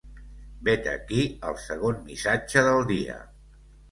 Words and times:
Vet 0.67 0.87
aquí 0.93 1.25
el 1.51 1.59
segon 1.65 2.01
missatge 2.09 2.63
del 2.69 2.81
dia. 2.95 3.21